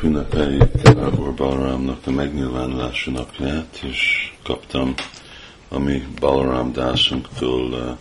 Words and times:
Holnap 0.00 0.16
ünnepeljük 0.16 1.18
Úr 1.18 1.34
Balaramnak 1.34 2.06
a 2.06 2.10
megnyilvánulási 2.10 3.10
napját, 3.10 3.80
és 3.82 4.32
kaptam 4.42 4.94
a 5.68 5.78
mi 5.78 6.06
Balaram 6.20 6.72
Dászunktól 6.72 7.98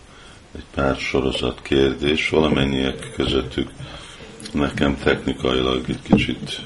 egy 0.55 0.63
pár 0.75 0.95
sorozat 0.95 1.61
kérdés, 1.61 2.29
valamennyiek 2.29 3.11
közöttük 3.15 3.71
nekem 4.53 4.97
technikailag 4.97 5.89
egy 5.89 6.01
kicsit 6.01 6.61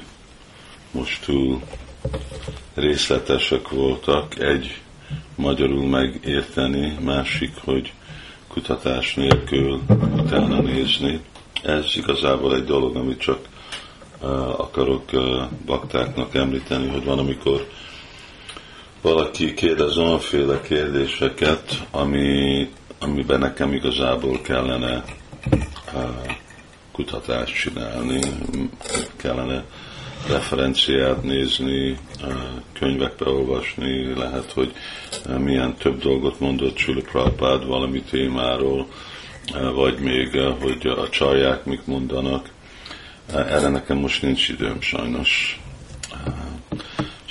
most 0.90 1.24
túl 1.24 1.62
részletesek 2.74 3.68
voltak. 3.68 4.38
Egy 4.38 4.80
magyarul 5.34 5.88
megérteni, 5.88 6.96
másik, 7.00 7.52
hogy 7.64 7.92
kutatás 8.48 9.14
nélkül 9.14 9.80
utána 10.16 10.60
nézni. 10.60 11.20
Ez 11.62 11.96
igazából 11.96 12.54
egy 12.54 12.64
dolog, 12.64 12.96
amit 12.96 13.20
csak 13.20 13.50
akarok 14.56 15.10
baktáknak 15.66 16.34
említeni, 16.34 16.88
hogy 16.88 17.04
van, 17.04 17.18
amikor 17.18 17.68
valaki 19.02 19.54
kérdez 19.54 19.96
olyanféle 19.96 20.60
kérdéseket, 20.60 21.86
ami, 21.90 22.68
amiben 22.98 23.38
nekem 23.38 23.72
igazából 23.72 24.40
kellene 24.40 25.04
kutatást 26.92 27.54
csinálni, 27.54 28.20
kellene 29.16 29.64
referenciát 30.28 31.22
nézni, 31.22 31.98
könyvekbe 32.78 33.30
olvasni, 33.30 34.14
lehet, 34.14 34.52
hogy 34.52 34.72
milyen 35.38 35.74
több 35.74 36.00
dolgot 36.00 36.40
mondott 36.40 36.76
Sula 36.76 37.00
Prabhupád 37.00 37.66
valami 37.66 38.02
témáról, 38.02 38.86
vagy 39.74 39.98
még, 39.98 40.40
hogy 40.60 40.86
a 40.86 41.08
csarják 41.08 41.64
mik 41.64 41.84
mondanak. 41.84 42.51
Erre 43.26 43.68
nekem 43.68 43.96
most 43.96 44.22
nincs 44.22 44.48
időm 44.48 44.80
sajnos. 44.80 45.60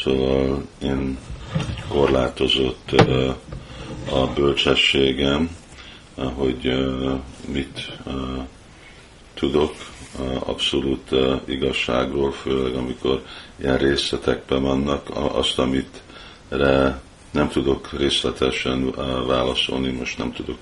Szóval 0.03 0.67
én 0.81 1.17
korlátozott 1.87 2.91
a 4.11 4.27
bölcsességem, 4.35 5.57
hogy 6.15 6.73
mit 7.47 7.97
tudok 9.33 9.73
abszolút 10.39 11.09
igazságról, 11.45 12.31
főleg 12.31 12.73
amikor 12.73 13.25
ilyen 13.59 13.77
részletekben 13.77 14.61
vannak, 14.61 15.09
azt, 15.33 15.59
amit 15.59 16.01
nem 17.31 17.49
tudok 17.49 17.97
részletesen 17.97 18.91
válaszolni, 19.27 19.91
most 19.91 20.17
nem 20.17 20.31
tudok 20.31 20.57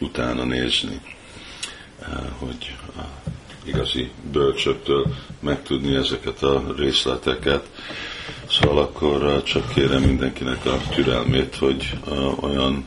utána 0.00 0.44
nézni, 0.44 1.00
hogy 2.38 2.76
igazi 3.64 4.10
bölcsöktől 4.32 5.06
megtudni 5.40 5.94
ezeket 5.94 6.42
a 6.42 6.64
részleteket. 6.76 7.68
Szóval 8.50 8.78
akkor 8.78 9.42
csak 9.42 9.68
kérem 9.74 10.02
mindenkinek 10.02 10.66
a 10.66 10.80
türelmét, 10.94 11.56
hogy 11.56 11.98
olyan 12.40 12.84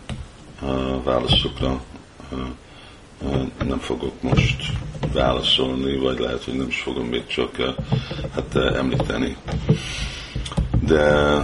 válaszokra 1.04 1.82
nem 3.66 3.80
fogok 3.80 4.22
most 4.22 4.64
válaszolni, 5.14 5.98
vagy 5.98 6.20
lehet, 6.20 6.44
hogy 6.44 6.54
nem 6.54 6.68
is 6.68 6.80
fogom 6.80 7.06
még 7.06 7.28
csak 7.28 7.56
hát, 8.34 8.56
említeni. 8.56 9.38
De 10.80 11.42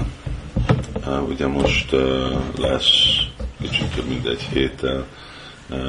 ugye 1.28 1.48
most 1.48 1.96
lesz 2.58 2.92
kicsit 3.62 3.96
több 3.96 4.08
mint 4.08 4.26
egy 4.26 4.42
héttel 4.42 5.06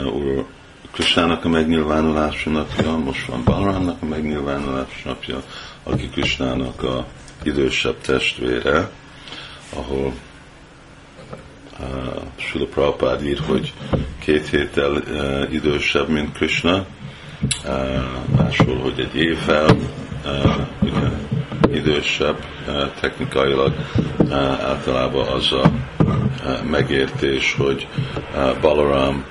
Úr 0.04 0.46
Krisnának 0.92 1.44
a 1.44 1.48
megnyilvánulási 1.48 2.50
napja, 2.50 2.96
most 2.96 3.26
van 3.26 3.44
Balrámnak 3.44 3.96
a 4.02 4.04
megnyilvánulási 4.04 5.02
napja, 5.04 5.42
aki 5.82 6.08
Krisnának 6.08 6.82
a 6.82 7.06
idősebb 7.42 8.00
testvére, 8.00 8.90
ahol 9.76 10.12
uh, 11.80 11.86
Sula 12.36 12.66
Prabhupád 12.66 13.24
ír, 13.24 13.38
hogy 13.46 13.72
két 14.18 14.48
héttel 14.48 14.92
uh, 14.92 15.52
idősebb, 15.52 16.08
mint 16.08 16.32
Krishna, 16.32 16.86
uh, 17.64 18.02
máshol, 18.36 18.78
hogy 18.78 19.00
egy 19.00 19.16
évvel 19.16 19.76
uh, 20.24 20.66
ugye, 20.80 21.08
idősebb, 21.72 22.44
uh, 22.66 22.90
technikailag 23.00 23.74
uh, 24.18 24.34
általában 24.42 25.26
az 25.28 25.52
a 25.52 25.70
uh, 25.98 26.62
megértés, 26.62 27.54
hogy 27.58 27.88
uh, 28.34 28.60
Balaram 28.60 29.24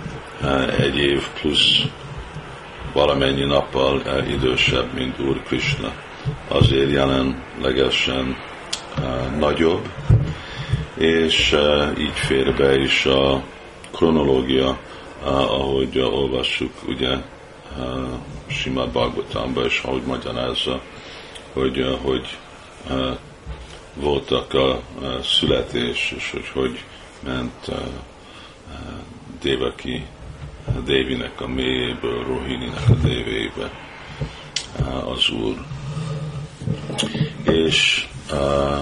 egy 0.78 0.98
év 0.98 1.28
plusz 1.42 1.82
valamennyi 2.94 3.44
nappal 3.44 4.02
idősebb, 4.28 4.94
mint 4.94 5.20
Úr 5.20 5.44
Krishna. 5.44 5.94
Azért 6.48 6.92
jelenlegesen 6.92 8.38
nagyobb, 9.38 9.88
és 10.98 11.58
így 11.98 12.14
fér 12.14 12.56
be 12.56 12.80
is 12.80 13.06
a 13.06 13.44
kronológia, 13.92 14.78
ahogy 15.24 16.00
olvassuk 16.00 16.72
ugye 16.88 17.18
Simad 18.48 18.90
Bhagavatamba, 18.90 19.66
és 19.66 19.82
ahogy 19.84 20.02
magyarázza, 20.02 20.82
hogy, 21.54 21.98
hogy 22.02 22.38
voltak 23.94 24.54
a 24.54 24.80
születés, 25.24 26.14
és 26.18 26.32
hogy 26.32 26.50
hogy 26.54 26.84
ment 27.24 27.72
Devaki 29.42 30.06
Dévinek 30.86 31.42
a 31.42 31.48
mélyéből, 31.48 32.24
Rohininek 32.24 32.90
a 32.90 32.94
dévébe 32.94 33.72
az 35.06 35.30
Úr. 35.30 35.56
És 37.44 38.08
uh, 38.32 38.80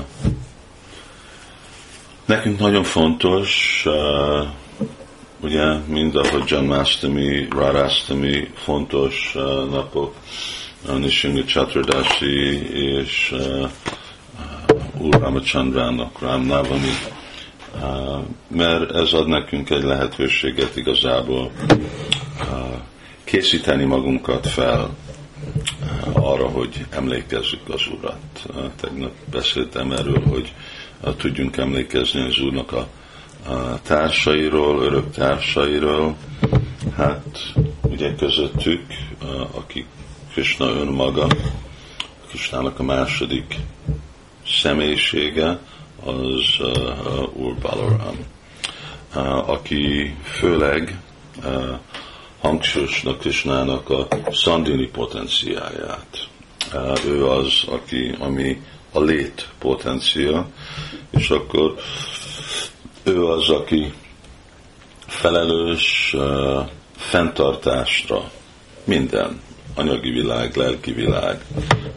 nekünk 2.26 2.60
nagyon 2.60 2.84
fontos, 2.84 3.84
uh, 3.86 4.48
ugye 5.42 5.78
mind 5.88 6.16
ahogy 6.16 6.44
Janmastami, 6.46 7.48
Rarastami 7.50 8.52
fontos 8.54 9.32
uh, 9.36 9.70
napok, 9.70 10.16
a 10.88 10.92
Nishinga 10.92 11.44
és 12.74 13.32
uh, 13.32 13.70
Úr 14.98 15.20
Ramachandrának, 15.20 16.20
Ram 16.20 16.46
Navami, 16.46 16.92
mert 18.48 18.92
ez 18.92 19.14
ad 19.14 19.28
nekünk 19.28 19.70
egy 19.70 19.84
lehetőséget 19.84 20.76
igazából 20.76 21.52
készíteni 23.24 23.84
magunkat 23.84 24.48
fel 24.48 24.90
arra, 26.14 26.48
hogy 26.48 26.86
emlékezzük 26.90 27.70
az 27.70 27.82
Urat. 27.98 28.46
Tegnap 28.82 29.12
beszéltem 29.32 29.92
erről, 29.92 30.24
hogy 30.24 30.54
tudjunk 31.18 31.58
emlékezni 31.58 32.22
az 32.22 32.40
Úrnak 32.40 32.72
a 32.72 32.88
társairól, 33.82 34.84
örök 34.84 35.12
társairól. 35.12 36.16
Hát 36.96 37.54
ugye 37.82 38.16
közöttük, 38.16 38.82
aki 39.52 39.86
Krishna 40.32 40.66
önmaga, 40.66 41.28
Krishnának 42.30 42.80
a 42.80 42.84
második 42.84 43.56
személyisége, 44.48 45.60
az 46.06 46.60
uh, 46.60 47.36
Úr 47.36 47.56
Balaram, 47.56 48.18
uh, 49.16 49.50
aki 49.50 50.16
főleg 50.24 51.00
uh, 51.46 51.80
hangsúlyosnak 52.40 53.20
Krisnának 53.20 53.90
a 53.90 54.08
szandini 54.32 54.88
potenciáját. 54.88 56.28
Uh, 56.74 57.06
ő 57.06 57.26
az, 57.26 57.64
aki, 57.68 58.16
ami 58.20 58.62
a 58.92 59.02
lét 59.02 59.50
potencia, 59.60 60.48
és 61.10 61.30
akkor 61.30 61.76
ő 63.04 63.26
az, 63.26 63.50
aki 63.50 63.94
felelős 65.08 66.14
uh, 66.18 66.70
fenntartásra 66.96 68.32
minden, 68.84 69.42
anyagi 69.76 70.10
világ, 70.10 70.56
lelki 70.56 70.92
világ, 70.92 71.46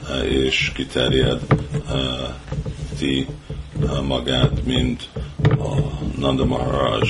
uh, 0.02 0.32
és 0.32 0.70
kiterjed 0.74 1.40
uh, 1.88 2.28
ti 2.98 3.26
magát, 4.06 4.64
mint 4.64 5.08
a 5.58 5.76
Nanda 6.18 6.44
Maharaj, 6.44 7.00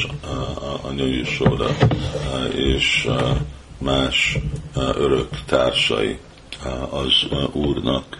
a 0.82 0.88
Női 0.88 1.24
Soda 1.24 1.68
és 2.54 3.08
más 3.78 4.38
örök 4.74 5.28
társai 5.46 6.18
az 6.90 7.26
Úrnak. 7.52 8.18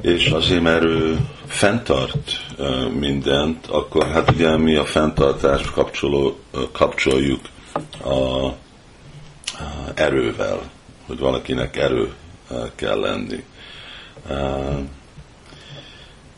És 0.00 0.26
azért, 0.26 0.62
mert 0.62 0.84
ő 0.84 1.28
fenntart 1.46 2.44
mindent, 2.98 3.66
akkor 3.66 4.06
hát 4.06 4.30
ugye 4.30 4.56
mi 4.56 4.74
a 4.76 4.84
fenntartást 4.84 5.70
kapcsoló, 5.70 6.38
kapcsoljuk 6.72 7.40
a 8.04 8.48
erővel, 9.94 10.70
hogy 11.06 11.18
valakinek 11.18 11.76
erő 11.76 12.12
kell 12.74 13.00
lenni. 13.00 13.44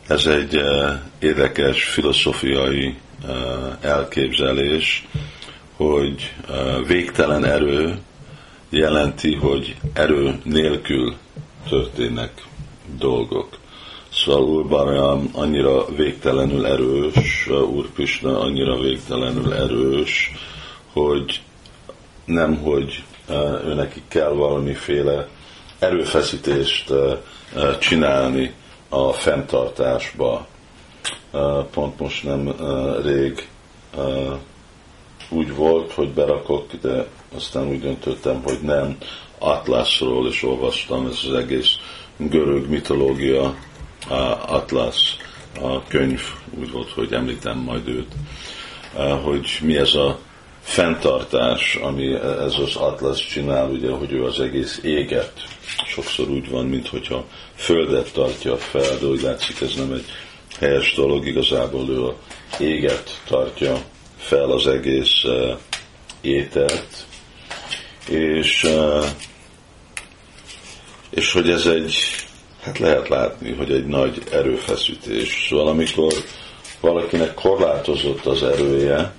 Ez 0.06 0.27
egy 0.27 0.56
uh, 0.56 0.91
érdekes 1.19 1.85
filozófiai 1.85 2.97
uh, 3.23 3.31
elképzelés, 3.81 5.09
hogy 5.77 6.33
uh, 6.49 6.87
végtelen 6.87 7.45
erő 7.45 7.99
jelenti, 8.71 9.35
hogy 9.35 9.77
erő 9.93 10.41
nélkül 10.43 11.15
történnek 11.69 12.33
dolgok. 12.99 13.59
Szóval 14.12 14.43
Úr 14.43 14.67
Barám 14.67 15.29
annyira 15.33 15.95
végtelenül 15.95 16.67
erős, 16.67 17.49
Úr 17.49 17.93
Krishna 17.95 18.41
annyira 18.41 18.81
végtelenül 18.81 19.53
erős, 19.53 20.33
hogy 20.93 21.41
nem, 22.25 22.56
hogy 22.56 23.03
ő 23.65 23.75
neki 23.75 24.03
kell 24.09 24.33
valamiféle 24.33 25.29
erőfeszítést 25.79 26.93
csinálni 27.79 28.55
a 28.94 29.12
fenntartásba. 29.12 30.46
Pont 31.70 31.99
most 32.00 32.25
nem 32.25 32.55
rég 33.02 33.49
úgy 35.31 35.55
volt, 35.55 35.93
hogy 35.93 36.08
berakok, 36.08 36.73
de 36.81 37.06
aztán 37.35 37.69
úgy 37.69 37.81
döntöttem, 37.81 38.43
hogy 38.43 38.58
nem. 38.62 38.96
Atlaszról 39.38 40.29
is 40.29 40.43
olvastam, 40.43 41.06
ez 41.06 41.20
az 41.29 41.35
egész 41.35 41.76
görög 42.17 42.69
mitológia, 42.69 43.55
Atlasz, 44.46 45.17
a 45.61 45.82
könyv, 45.82 46.23
úgy 46.58 46.70
volt, 46.70 46.91
hogy 46.91 47.12
említem 47.12 47.58
majd 47.58 47.88
őt, 47.88 48.12
hogy 49.23 49.58
mi 49.62 49.76
ez 49.76 49.94
a 49.94 50.19
fenntartás, 50.65 51.75
ami 51.75 52.15
ez 52.15 52.55
az 52.59 52.77
Atlasz 52.77 53.27
csinál, 53.27 53.71
ugye, 53.71 53.91
hogy 53.91 54.13
ő 54.13 54.25
az 54.25 54.41
egész 54.41 54.81
éget, 54.83 55.33
sokszor 55.87 56.29
úgy 56.29 56.51
van, 56.51 56.67
mintha 56.67 57.25
földet 57.55 58.13
tartja 58.13 58.57
fel, 58.57 58.99
de 58.99 59.07
úgy 59.07 59.23
látszik, 59.23 59.61
ez 59.61 59.75
nem 59.75 59.93
egy 59.93 60.05
helyes 60.59 60.95
dolog, 60.95 61.27
igazából 61.27 61.89
ő 61.89 62.05
a 62.05 62.17
éget 62.59 63.21
tartja 63.27 63.83
fel 64.17 64.51
az 64.51 64.67
egész 64.67 65.25
uh, 65.25 65.59
ételt, 66.21 67.07
és, 68.09 68.63
uh, 68.65 69.05
és 71.11 71.33
hogy 71.33 71.51
ez 71.51 71.67
egy, 71.67 71.95
hát 72.63 72.79
lehet 72.79 73.09
látni, 73.09 73.53
hogy 73.53 73.73
egy 73.73 73.87
nagy 73.87 74.23
erőfeszítés. 74.31 75.47
Szóval 75.49 75.69
amikor 75.69 76.13
valakinek 76.81 77.35
korlátozott 77.35 78.27
az 78.27 78.43
erője, 78.43 79.15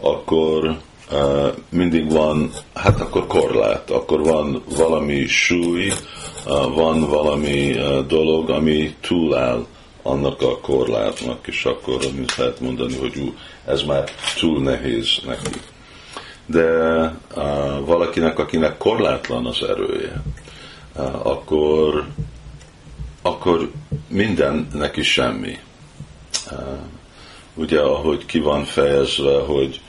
akkor 0.00 0.76
uh, 1.12 1.54
mindig 1.68 2.12
van, 2.12 2.50
hát 2.74 3.00
akkor 3.00 3.26
korlát, 3.26 3.90
akkor 3.90 4.22
van 4.22 4.62
valami 4.76 5.26
súly, 5.26 5.86
uh, 6.46 6.74
van 6.74 7.00
valami 7.00 7.72
uh, 7.72 8.06
dolog, 8.06 8.50
ami 8.50 8.94
túláll 9.00 9.66
annak 10.02 10.42
a 10.42 10.58
korlátnak, 10.58 11.46
és 11.46 11.64
akkor 11.64 12.04
amit 12.12 12.36
lehet 12.36 12.60
mondani, 12.60 12.96
hogy 12.96 13.16
ú, 13.16 13.34
ez 13.64 13.82
már 13.82 14.10
túl 14.38 14.62
nehéz 14.62 15.18
neki. 15.26 15.60
De 16.46 16.64
uh, 17.36 17.86
valakinek, 17.86 18.38
akinek 18.38 18.76
korlátlan 18.76 19.46
az 19.46 19.62
erője, 19.62 20.22
uh, 20.96 21.26
akkor, 21.26 22.06
akkor 23.22 23.70
minden 24.08 24.68
neki 24.72 25.02
semmi. 25.02 25.58
Uh, 26.50 26.78
ugye, 27.54 27.80
ahogy 27.80 28.26
ki 28.26 28.38
van 28.38 28.64
fejezve, 28.64 29.38
hogy 29.40 29.80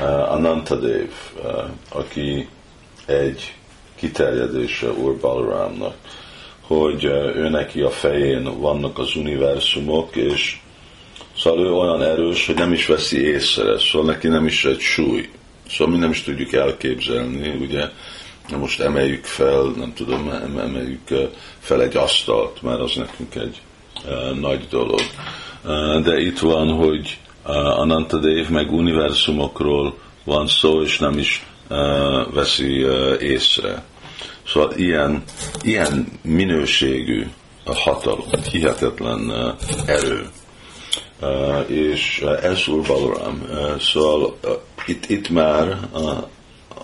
uh, 0.00 0.32
Anantadev, 0.32 1.10
uh, 1.44 1.64
aki 1.88 2.48
egy 3.06 3.54
kiterjedése 3.96 4.92
Úr 4.92 5.16
Balramnak, 5.16 5.94
hogy 6.60 7.04
ő 7.04 7.48
neki 7.48 7.80
a 7.80 7.90
fején 7.90 8.60
vannak 8.60 8.98
az 8.98 9.16
univerzumok, 9.16 10.16
és 10.16 10.58
szóval 11.38 11.66
ő 11.66 11.72
olyan 11.72 12.02
erős, 12.02 12.46
hogy 12.46 12.54
nem 12.54 12.72
is 12.72 12.86
veszi 12.86 13.20
észre, 13.20 13.78
szóval 13.78 14.12
neki 14.12 14.28
nem 14.28 14.46
is 14.46 14.64
egy 14.64 14.80
súly. 14.80 15.28
Szóval 15.68 15.94
mi 15.94 16.00
nem 16.00 16.10
is 16.10 16.22
tudjuk 16.22 16.52
elképzelni, 16.52 17.48
ugye, 17.48 17.88
most 18.58 18.80
emeljük 18.80 19.24
fel, 19.24 19.62
nem 19.62 19.92
tudom, 19.94 20.30
emeljük 20.58 21.08
fel 21.58 21.82
egy 21.82 21.96
asztalt, 21.96 22.62
mert 22.62 22.80
az 22.80 22.94
nekünk 22.94 23.34
egy 23.34 23.60
nagy 24.40 24.66
dolog. 24.68 25.00
De 26.02 26.18
itt 26.18 26.38
van, 26.38 26.68
hogy 26.68 27.18
Anantadev 27.52 28.48
meg 28.48 28.72
univerzumokról 28.72 29.94
van 30.24 30.46
szó, 30.46 30.82
és 30.82 30.98
nem 30.98 31.18
is 31.18 31.46
veszi 32.32 32.86
észre. 33.20 33.84
Szóval 34.46 34.72
ilyen, 34.76 35.22
ilyen 35.62 36.08
minőségű 36.22 37.26
a 37.64 37.74
hatalom, 37.74 38.28
hihetetlen 38.50 39.32
erő. 39.86 40.28
És 41.66 42.24
ez 42.42 42.68
Úr 42.68 42.86
Balaram. 42.86 43.46
Szóval 43.80 44.36
itt, 44.86 45.08
itt 45.08 45.28
már, 45.28 45.78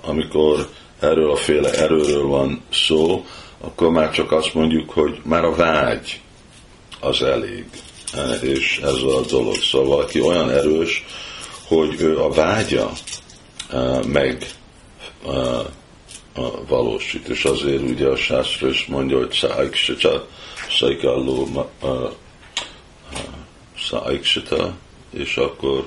amikor 0.02 0.68
erről 1.00 1.30
a 1.30 1.36
féle 1.36 1.70
erőről 1.70 2.26
van 2.26 2.62
szó, 2.72 3.24
akkor 3.60 3.90
már 3.90 4.10
csak 4.10 4.32
azt 4.32 4.54
mondjuk, 4.54 4.90
hogy 4.90 5.20
már 5.24 5.44
a 5.44 5.54
vágy 5.54 6.20
az 7.00 7.22
elég. 7.22 7.64
És 8.42 8.80
ez 8.82 8.94
a 8.94 9.20
dolog. 9.28 9.54
Szóval 9.54 9.88
valaki 9.88 10.20
olyan 10.20 10.50
erős, 10.50 11.04
hogy 11.66 12.00
ő 12.00 12.18
a 12.18 12.30
vágya 12.30 12.90
meg 14.06 14.46
a 16.34 16.64
valósít, 16.68 17.28
és 17.28 17.44
azért 17.44 17.82
ugye 17.82 18.06
a 18.06 18.16
sászra 18.16 18.68
is 18.68 18.86
mondja, 18.86 19.18
hogy 19.18 19.32
száiksita, 19.32 20.26
szaikalló 20.78 21.66
száiksita, 23.90 24.72
és 25.10 25.36
akkor 25.36 25.86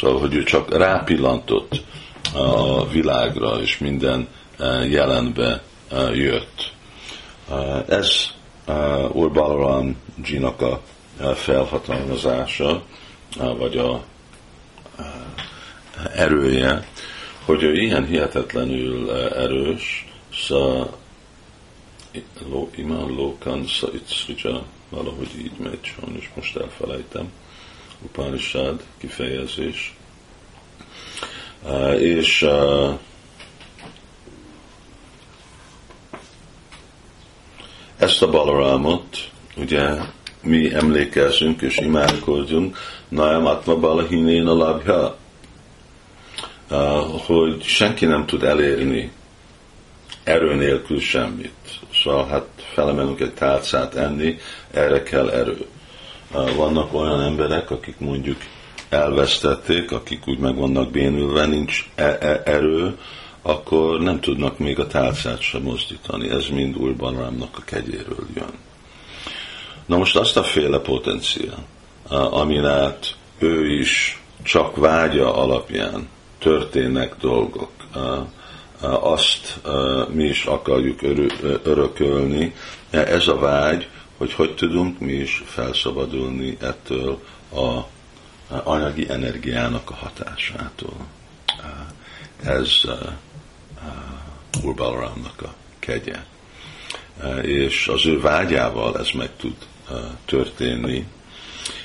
szóval, 0.00 0.20
hogy 0.20 0.34
ő 0.34 0.42
csak 0.42 0.76
rápillantott 0.76 1.82
a 2.34 2.86
világra, 2.88 3.60
és 3.62 3.78
minden 3.78 4.28
jelenbe 4.88 5.62
jött. 6.12 6.72
Ez 7.88 8.08
Úr 9.12 9.32
Balaram 9.32 9.96
a 10.42 10.80
felhatalmazása, 11.34 12.82
vagy 13.36 13.76
a 13.76 14.04
erője, 16.14 16.86
hogy 17.44 17.62
ő 17.62 17.74
ilyen 17.74 18.06
hihetetlenül 18.06 19.10
erős, 19.12 20.06
sza 20.28 20.96
imán 22.74 23.06
lókan 23.06 23.66
sza 23.66 23.88
itzrija, 23.94 24.62
valahogy 24.88 25.30
így 25.38 25.56
megy, 25.58 25.78
sajnos 25.82 26.30
most 26.34 26.56
elfelejtem, 26.56 27.32
Upanishad 28.02 28.82
kifejezés. 28.98 29.96
És 31.98 32.46
ezt 37.96 38.22
a 38.22 38.30
Balaramot, 38.30 39.30
ugye 39.56 39.98
mi 40.42 40.74
emlékezünk 40.74 41.62
és 41.62 41.76
imádkozunk, 41.76 42.76
Nayam 43.08 43.46
Atma 43.46 43.76
Balahinén 43.76 44.46
a 44.46 44.54
labja, 44.54 45.16
hogy 47.26 47.62
senki 47.62 48.04
nem 48.04 48.26
tud 48.26 48.42
elérni 48.42 49.12
erő 50.24 50.54
nélkül 50.54 51.00
semmit. 51.00 51.54
Szóval 52.02 52.26
hát 52.26 52.46
felemelünk 52.72 53.20
egy 53.20 53.34
tálcát 53.34 53.94
enni, 53.94 54.38
erre 54.70 55.02
kell 55.02 55.30
erő. 55.30 55.66
Vannak 56.56 56.94
olyan 56.94 57.20
emberek, 57.20 57.70
akik 57.70 57.98
mondjuk 57.98 58.36
elvesztették, 58.88 59.92
akik 59.92 60.26
úgy 60.26 60.38
meg 60.38 60.56
vannak 60.56 60.90
bénülve, 60.90 61.46
nincs 61.46 61.90
e- 61.94 62.18
e- 62.20 62.42
erő, 62.44 62.98
akkor 63.42 64.00
nem 64.00 64.20
tudnak 64.20 64.58
még 64.58 64.78
a 64.78 64.86
tálcát 64.86 65.40
sem 65.40 65.62
mozdítani. 65.62 66.30
Ez 66.30 66.46
mind 66.46 66.76
Úr 66.76 66.96
Balrámnak 66.96 67.58
a 67.58 67.62
kegyéről 67.64 68.26
jön. 68.34 68.71
Na 69.86 69.96
most 69.96 70.16
azt 70.16 70.36
a 70.36 70.42
féle 70.42 70.78
potenciál, 70.78 71.64
amin 72.08 72.64
át 72.64 73.16
ő 73.38 73.78
is 73.78 74.22
csak 74.42 74.76
vágya 74.76 75.34
alapján 75.34 76.08
történnek 76.38 77.16
dolgok. 77.20 77.70
Azt 79.00 79.60
mi 80.08 80.24
is 80.24 80.44
akarjuk 80.44 81.02
örökölni. 81.62 82.54
Ez 82.90 83.28
a 83.28 83.38
vágy, 83.38 83.88
hogy 84.16 84.32
hogy 84.32 84.54
tudunk 84.54 84.98
mi 84.98 85.12
is 85.12 85.42
felszabadulni 85.46 86.56
ettől 86.60 87.22
a 87.52 87.80
anyagi 88.64 89.10
energiának 89.10 89.90
a 89.90 89.94
hatásától. 89.94 91.06
Ez 92.42 92.80
Úr 94.62 94.74
Balaramnak 94.74 95.42
a 95.42 95.54
kegye. 95.78 96.24
És 97.42 97.88
az 97.88 98.06
ő 98.06 98.20
vágyával 98.20 98.98
ez 98.98 99.08
meg 99.14 99.30
tud 99.36 99.54
történni, 100.24 101.06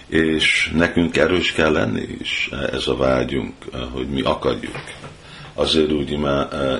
és 0.07 0.71
nekünk 0.75 1.17
erős 1.17 1.51
kell 1.51 1.71
lenni 1.71 2.07
is 2.19 2.49
ez 2.71 2.87
a 2.87 2.95
vágyunk, 2.95 3.53
hogy 3.91 4.09
mi 4.09 4.21
akarjuk. 4.21 4.81
Azért 5.53 5.91
úgy 5.91 6.19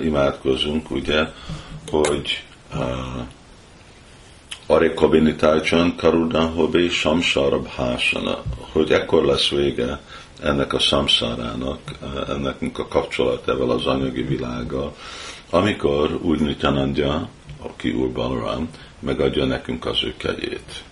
imádkozunk, 0.02 0.92
ugye, 0.92 1.28
hogy 1.90 2.44
Are 4.68 4.94
Kobinitácsan 4.94 5.96
Karuna 5.96 6.46
Hobé 6.46 6.88
Samsarab 6.88 7.68
Hásana, 7.68 8.44
hogy 8.72 8.92
ekkor 8.92 9.26
lesz 9.26 9.50
vége 9.50 10.00
ennek 10.42 10.74
a 10.74 10.80
samszárának, 10.80 11.80
ennek 12.28 12.80
a 12.80 12.88
kapcsolatával 12.88 13.72
az 13.72 13.86
anyagi 13.86 14.22
világgal, 14.22 14.96
amikor 15.50 16.20
úgy 16.22 16.40
Nityanandja, 16.40 17.30
aki 17.62 17.92
Úr 17.92 18.12
Balaram, 18.12 18.70
megadja 19.00 19.46
nekünk 19.46 19.86
az 19.86 20.04
ő 20.04 20.14
kegyét. 20.18 20.84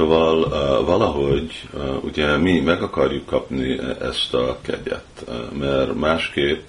Szóval 0.00 0.42
uh, 0.42 0.50
valahogy 0.86 1.68
uh, 1.72 2.04
ugye 2.04 2.36
mi 2.36 2.60
meg 2.60 2.82
akarjuk 2.82 3.26
kapni 3.26 3.78
ezt 4.00 4.34
a 4.34 4.58
kegyet, 4.62 5.04
uh, 5.28 5.52
mert 5.52 5.94
másképp 5.94 6.60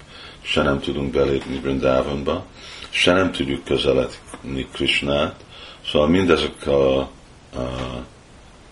se 0.42 0.62
nem 0.62 0.80
tudunk 0.80 1.12
belépni 1.12 1.58
Brindávonba, 1.58 2.44
se 2.90 3.12
nem 3.12 3.32
tudjuk 3.32 3.64
közeledni 3.64 4.68
Krishnát, 4.72 5.44
szóval 5.86 6.08
mindezek 6.08 6.66
a, 6.66 6.98
a 6.98 7.08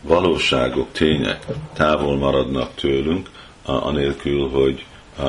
valóságok, 0.03 0.93
tények 0.93 1.47
távol 1.73 2.17
maradnak 2.17 2.75
tőlünk, 2.75 3.31
anélkül, 3.65 4.49
hogy 4.49 4.87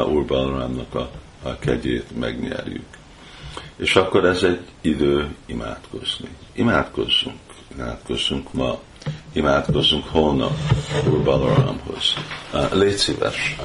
Úr 0.07 0.25
Balramnak 0.25 0.95
a, 0.95 1.09
a 1.43 1.55
kegyét 1.59 2.19
megnyerjük. 2.19 2.88
És 3.75 3.95
akkor 3.95 4.25
ez 4.25 4.43
egy 4.43 4.65
idő 4.81 5.35
imádkozni. 5.45 6.29
Imádkozzunk, 6.53 7.39
imádkozzunk 7.75 8.53
ma, 8.53 8.79
imádkozzunk 9.34 10.05
holnap 10.08 10.53
Úr 11.10 11.24
Balaramhoz. 11.24 12.13
Légy 12.72 12.96
szíves, 12.96 13.55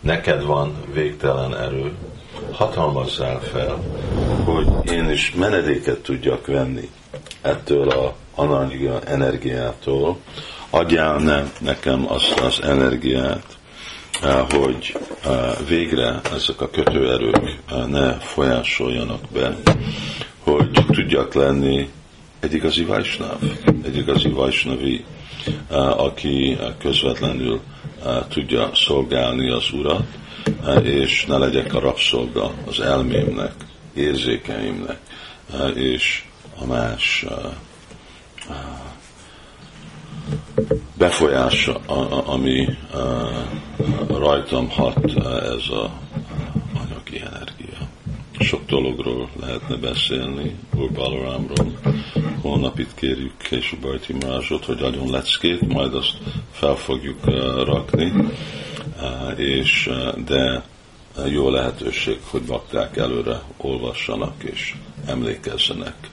neked 0.00 0.44
van 0.44 0.74
végtelen 0.92 1.56
erő, 1.56 1.94
hatalmazzál 2.52 3.40
fel, 3.40 3.78
hogy 4.44 4.92
én 4.92 5.10
is 5.10 5.34
menedéket 5.34 5.98
tudjak 5.98 6.46
venni 6.46 6.90
ettől 7.40 7.88
a 7.88 8.14
anargia 8.34 9.00
energiától, 9.00 10.16
adjál 10.70 11.18
ne, 11.18 11.42
nekem 11.60 12.04
azt 12.08 12.40
az 12.40 12.62
energiát, 12.62 13.58
hogy 14.50 14.98
végre 15.68 16.20
ezek 16.34 16.60
a 16.60 16.70
kötőerők 16.70 17.58
ne 17.86 18.12
folyásoljanak 18.18 19.20
be, 19.32 19.56
hogy 20.38 20.70
tudjak 20.70 21.34
lenni 21.34 21.90
egy 22.40 22.54
igazi 22.54 22.84
vajsnáv, 22.84 23.38
egy 23.84 23.96
igazi 23.96 24.28
vajsnavi, 24.28 25.04
aki 25.96 26.58
közvetlenül 26.78 27.60
tudja 28.28 28.70
szolgálni 28.74 29.50
az 29.50 29.70
Urat, 29.72 30.06
és 30.82 31.24
ne 31.24 31.36
legyek 31.36 31.74
a 31.74 31.80
rabszolga 31.80 32.52
az 32.66 32.80
elmémnek, 32.80 33.52
érzékeimnek, 33.94 34.98
és 35.74 36.24
a 36.58 36.66
más 36.66 37.26
befolyása, 40.98 41.74
ami 42.26 42.68
rajtam 44.08 44.70
hat 44.70 45.04
ez 45.26 45.68
a. 45.68 45.90
Sok 48.40 48.64
dologról 48.66 49.28
lehetne 49.40 49.76
beszélni, 49.76 50.56
Úr 50.76 50.92
Balarámról. 50.92 51.78
Holnap 52.40 52.78
itt 52.78 52.94
kérjük 52.94 53.36
később 53.36 53.80
Bajti 53.80 54.12
Mázsot, 54.12 54.64
hogy 54.64 54.82
adjon 54.82 55.10
leckét, 55.10 55.72
majd 55.72 55.94
azt 55.94 56.18
fel 56.50 56.74
fogjuk 56.74 57.24
rakni, 57.64 58.12
és 59.36 59.90
de 60.26 60.64
jó 61.28 61.50
lehetőség, 61.50 62.18
hogy 62.30 62.42
bakták 62.42 62.96
előre 62.96 63.42
olvassanak 63.56 64.42
és 64.42 64.74
emlékezzenek 65.06 66.10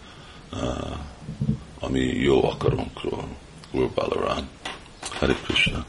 ami 1.79 1.99
jó 1.99 2.43
akarunkról. 2.43 3.27
Úr 3.71 3.89
Balaram. 3.95 4.47
Hare 5.19 5.33
Krishna. 5.33 5.85